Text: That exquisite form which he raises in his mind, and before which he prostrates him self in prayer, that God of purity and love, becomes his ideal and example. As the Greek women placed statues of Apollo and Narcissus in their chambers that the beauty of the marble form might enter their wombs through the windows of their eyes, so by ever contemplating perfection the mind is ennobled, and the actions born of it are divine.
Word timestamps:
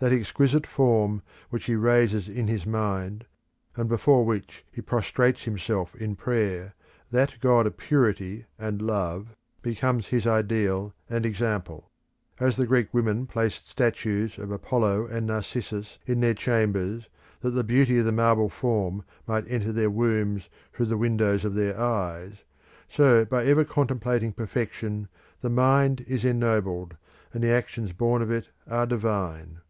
That 0.00 0.12
exquisite 0.12 0.66
form 0.66 1.22
which 1.48 1.64
he 1.64 1.76
raises 1.76 2.28
in 2.28 2.46
his 2.46 2.66
mind, 2.66 3.24
and 3.74 3.88
before 3.88 4.26
which 4.26 4.62
he 4.70 4.82
prostrates 4.82 5.44
him 5.44 5.56
self 5.56 5.94
in 5.96 6.14
prayer, 6.14 6.74
that 7.10 7.38
God 7.40 7.66
of 7.66 7.78
purity 7.78 8.44
and 8.58 8.82
love, 8.82 9.34
becomes 9.62 10.08
his 10.08 10.26
ideal 10.26 10.92
and 11.08 11.24
example. 11.24 11.90
As 12.38 12.58
the 12.58 12.66
Greek 12.66 12.92
women 12.92 13.26
placed 13.26 13.70
statues 13.70 14.36
of 14.36 14.50
Apollo 14.50 15.06
and 15.06 15.26
Narcissus 15.26 15.98
in 16.04 16.20
their 16.20 16.34
chambers 16.34 17.08
that 17.40 17.52
the 17.52 17.64
beauty 17.64 17.96
of 17.96 18.04
the 18.04 18.12
marble 18.12 18.50
form 18.50 19.04
might 19.26 19.46
enter 19.50 19.72
their 19.72 19.88
wombs 19.90 20.50
through 20.74 20.86
the 20.86 20.98
windows 20.98 21.46
of 21.46 21.54
their 21.54 21.80
eyes, 21.80 22.44
so 22.90 23.24
by 23.24 23.46
ever 23.46 23.64
contemplating 23.64 24.32
perfection 24.34 25.08
the 25.40 25.48
mind 25.48 26.04
is 26.06 26.26
ennobled, 26.26 26.94
and 27.32 27.42
the 27.42 27.50
actions 27.50 27.92
born 27.92 28.20
of 28.20 28.30
it 28.30 28.50
are 28.68 28.84
divine. 28.86 29.60